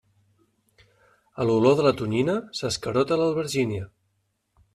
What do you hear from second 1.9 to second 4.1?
tonyina s'escarota l'albergina.